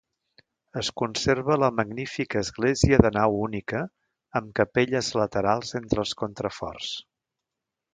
[0.81, 3.85] Es conserva la magnífica església de nau única,
[4.41, 6.95] amb capelles laterals entre els contraforts.